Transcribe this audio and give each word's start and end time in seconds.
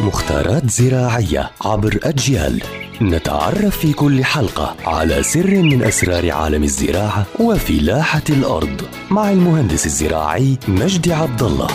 مختارات 0.00 0.70
زراعية 0.70 1.50
عبر 1.64 1.98
أجيال 2.02 2.62
نتعرف 3.02 3.78
في 3.78 3.92
كل 3.92 4.24
حلقة 4.24 4.76
على 4.86 5.22
سر 5.22 5.62
من 5.62 5.82
أسرار 5.82 6.30
عالم 6.32 6.62
الزراعة 6.62 7.26
وفلاحة 7.40 8.22
الأرض 8.30 8.82
مع 9.10 9.30
المهندس 9.30 9.86
الزراعي 9.86 10.58
مجدي 10.68 11.12
عبد 11.12 11.42
الله 11.42 11.66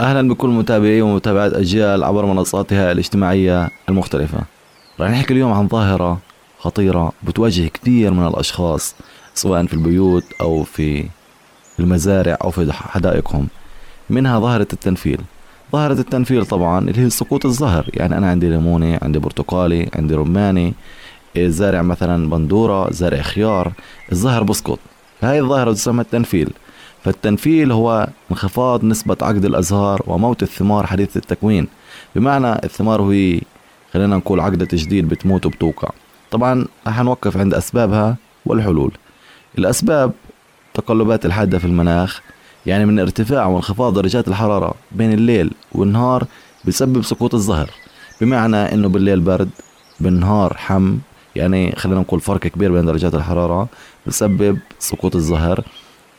أهلا 0.00 0.28
بكل 0.28 0.48
متابعي 0.48 1.02
ومتابعات 1.02 1.52
أجيال 1.52 2.04
عبر 2.04 2.26
منصاتها 2.26 2.92
الاجتماعية 2.92 3.70
المختلفة. 3.88 4.38
رح 5.00 5.10
نحكي 5.10 5.32
اليوم 5.32 5.52
عن 5.52 5.68
ظاهرة 5.68 6.18
خطيرة 6.58 7.12
بتواجه 7.22 7.68
كثير 7.68 8.10
من 8.10 8.26
الأشخاص 8.26 8.94
سواء 9.34 9.66
في 9.66 9.72
البيوت 9.74 10.24
أو 10.40 10.62
في 10.62 11.04
المزارع 11.78 12.38
أو 12.44 12.50
في 12.50 12.72
حدائقهم. 12.72 13.48
منها 14.10 14.38
ظاهرة 14.38 14.66
التنفيل. 14.72 15.20
ظاهرة 15.72 15.92
التنفيل 15.92 16.46
طبعا 16.46 16.78
اللي 16.78 17.04
هي 17.04 17.10
سقوط 17.10 17.46
الزهر 17.46 17.90
يعني 17.94 18.18
أنا 18.18 18.30
عندي 18.30 18.48
ليموني 18.48 18.98
عندي 19.02 19.18
برتقالي 19.18 19.88
عندي 19.94 20.14
رماني 20.14 20.74
زارع 21.38 21.82
مثلا 21.82 22.30
بندورة 22.30 22.90
زارع 22.90 23.22
خيار 23.22 23.72
الزهر 24.12 24.42
بسقط. 24.42 24.78
هاي 25.22 25.40
الظاهرة 25.40 25.72
تسمى 25.72 26.00
التنفيل. 26.00 26.50
فالتنفيل 27.04 27.72
هو 27.72 28.08
انخفاض 28.30 28.84
نسبة 28.84 29.16
عقد 29.22 29.44
الأزهار 29.44 30.02
وموت 30.06 30.42
الثمار 30.42 30.86
حديث 30.86 31.16
التكوين. 31.16 31.66
بمعنى 32.16 32.52
الثمار 32.52 33.02
هي 33.02 33.40
خلينا 33.92 34.16
نقول 34.16 34.40
عقدة 34.40 34.64
تجديد 34.64 35.08
بتموت 35.08 35.46
وبتوقع. 35.46 35.88
طبعا 36.30 36.66
حنوقف 36.86 37.36
عند 37.36 37.54
أسبابها 37.54 38.16
والحلول. 38.46 38.92
الأسباب 39.58 40.12
تقلبات 40.74 41.26
الحادة 41.26 41.58
في 41.58 41.64
المناخ. 41.64 42.20
يعني 42.66 42.86
من 42.86 42.98
ارتفاع 42.98 43.46
وانخفاض 43.46 43.94
درجات 43.94 44.28
الحرارة 44.28 44.74
بين 44.92 45.12
الليل 45.12 45.50
والنهار 45.72 46.26
بسبب 46.64 47.02
سقوط 47.02 47.34
الزهر 47.34 47.70
بمعنى 48.20 48.56
إنه 48.56 48.88
بالليل 48.88 49.20
برد 49.20 49.50
بالنهار 50.00 50.56
حم 50.56 50.96
يعني 51.36 51.76
خلينا 51.76 52.00
نقول 52.00 52.20
فرق 52.20 52.40
كبير 52.40 52.72
بين 52.72 52.86
درجات 52.86 53.14
الحرارة 53.14 53.68
بسبب 54.06 54.58
سقوط 54.78 55.16
الزهر 55.16 55.64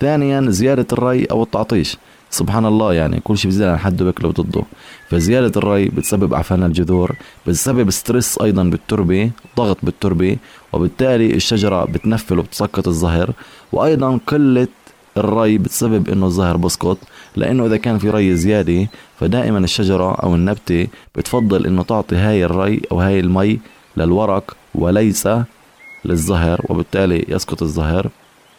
ثانيا 0.00 0.50
زيادة 0.50 0.86
الري 0.92 1.24
أو 1.24 1.42
التعطيش. 1.42 1.96
سبحان 2.30 2.66
الله 2.66 2.94
يعني 2.94 3.20
كل 3.20 3.38
شيء 3.38 3.50
بيزيد 3.50 3.66
عن 3.66 3.78
حده 3.78 4.04
بياكله 4.04 4.30
ضده 4.32 4.62
فزيادة 5.08 5.52
الري 5.56 5.88
بتسبب 5.88 6.34
عفان 6.34 6.62
الجذور 6.62 7.16
بتسبب 7.46 7.90
stress 7.90 8.38
أيضا 8.40 8.62
بالتربة 8.64 9.30
ضغط 9.56 9.78
بالتربة 9.82 10.36
وبالتالي 10.72 11.34
الشجرة 11.34 11.84
بتنفل 11.84 12.38
وبتسقط 12.38 12.88
الزهر 12.88 13.30
وأيضا 13.72 14.20
قلة 14.26 14.68
الري 15.18 15.58
بتسبب 15.58 16.08
إنه 16.08 16.26
الزهر 16.26 16.56
بسقط 16.56 16.98
لأنه 17.36 17.66
إذا 17.66 17.76
كان 17.76 17.98
في 17.98 18.10
ري 18.10 18.36
زيادة 18.36 18.88
فدائما 19.20 19.58
الشجرة 19.58 20.14
أو 20.14 20.34
النبتة 20.34 20.86
بتفضل 21.16 21.66
إنه 21.66 21.82
تعطي 21.82 22.16
هاي 22.16 22.44
الري 22.44 22.82
أو 22.92 23.00
هاي 23.00 23.20
المي 23.20 23.58
للورق 23.96 24.56
وليس 24.74 25.28
للزهر 26.04 26.60
وبالتالي 26.68 27.24
يسقط 27.28 27.62
الزهر 27.62 28.08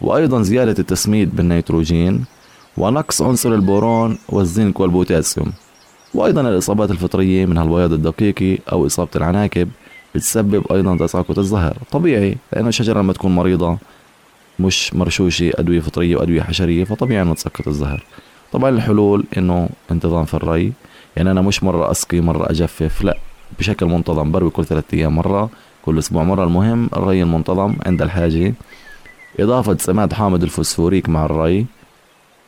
وأيضا 0.00 0.42
زيادة 0.42 0.74
التسميد 0.78 1.36
بالنيتروجين 1.36 2.24
ونقص 2.76 3.22
عنصر 3.22 3.54
البورون 3.54 4.18
والزنك 4.28 4.80
والبوتاسيوم. 4.80 5.52
وأيضا 6.14 6.40
الإصابات 6.40 6.90
الفطرية 6.90 7.46
من 7.46 7.58
البياض 7.58 7.92
الدقيقي 7.92 8.58
أو 8.72 8.86
إصابة 8.86 9.10
العناكب 9.16 9.68
بتسبب 10.14 10.72
أيضا 10.72 10.96
تساقط 10.96 11.38
الزهر 11.38 11.76
طبيعي 11.92 12.36
لأنه 12.52 12.68
الشجرة 12.68 13.00
لما 13.00 13.12
تكون 13.12 13.34
مريضة 13.34 13.78
مش 14.58 14.94
مرشوشة 14.94 15.50
أدوية 15.54 15.80
فطرية 15.80 16.16
وأدوية 16.16 16.42
حشرية 16.42 16.84
فطبيعي 16.84 17.22
إنه 17.22 17.34
تسقط 17.34 17.68
الزهر. 17.68 18.04
طبعا 18.52 18.70
الحلول 18.70 19.24
إنه 19.36 19.68
انتظام 19.90 20.24
في 20.24 20.34
الري 20.34 20.72
يعني 21.16 21.30
أنا 21.30 21.40
مش 21.40 21.62
مرة 21.62 21.90
أسقي 21.90 22.20
مرة 22.20 22.50
أجفف 22.50 23.02
لا 23.04 23.18
بشكل 23.58 23.86
منتظم 23.86 24.32
بروي 24.32 24.50
كل 24.50 24.64
ثلاثة 24.64 24.96
أيام 24.96 25.16
مرة 25.16 25.50
كل 25.82 25.98
أسبوع 25.98 26.22
مرة. 26.22 26.44
المهم 26.44 26.90
الري 26.96 27.22
المنتظم 27.22 27.74
عند 27.86 28.02
الحاجة. 28.02 28.54
إضافة 29.40 29.76
سماد 29.80 30.12
حامض 30.12 30.42
الفوسفوريك 30.42 31.08
مع 31.08 31.24
الري. 31.24 31.66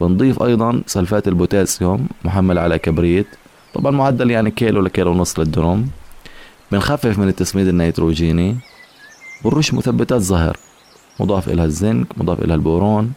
بنضيف 0.00 0.42
أيضا 0.42 0.82
سلفات 0.86 1.28
البوتاسيوم 1.28 2.08
محمل 2.24 2.58
على 2.58 2.78
كبريت. 2.78 3.26
طبعا 3.74 3.90
معدل 3.90 4.30
يعني 4.30 4.50
كيلو 4.50 4.80
لكيلو 4.80 5.10
ونص 5.10 5.38
للدرم 5.38 5.88
بنخفف 6.72 7.18
من 7.18 7.28
التسميد 7.28 7.68
النيتروجيني. 7.68 8.56
بنرش 9.44 9.74
مثبتات 9.74 10.20
زهر. 10.20 10.56
مضاف 11.20 11.48
إلها 11.48 11.64
الزنك 11.64 12.06
مضاف 12.16 12.44
إلها 12.44 12.56
البورون. 12.56 13.12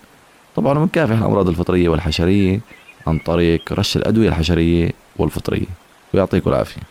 طبعا 0.55 0.73
بنكافح 0.73 1.17
الأمراض 1.17 1.47
الفطرية 1.49 1.89
والحشرية 1.89 2.59
عن 3.07 3.19
طريق 3.19 3.73
رش 3.73 3.97
الأدوية 3.97 4.29
الحشرية 4.29 4.91
والفطرية. 5.17 5.67
ويعطيكم 6.13 6.49
العافية. 6.49 6.81